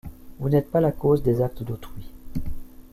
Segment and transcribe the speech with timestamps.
[0.39, 2.09] Vous n'êtes pas la cause des actes d'autrui.